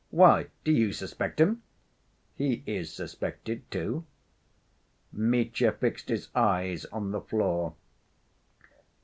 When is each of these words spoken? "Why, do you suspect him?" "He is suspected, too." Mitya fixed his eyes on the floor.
"Why, 0.09 0.47
do 0.63 0.71
you 0.71 0.93
suspect 0.93 1.39
him?" 1.39 1.61
"He 2.33 2.63
is 2.65 2.91
suspected, 2.91 3.69
too." 3.69 4.03
Mitya 5.13 5.73
fixed 5.73 6.09
his 6.09 6.29
eyes 6.33 6.85
on 6.85 7.11
the 7.11 7.21
floor. 7.21 7.75